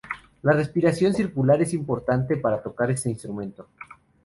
La 0.41 0.53
respiración 0.53 1.13
circular 1.13 1.61
es 1.61 1.75
importante 1.75 2.35
para 2.37 2.63
tocar 2.63 2.89
este 2.89 3.11
instrumento. 3.11 3.67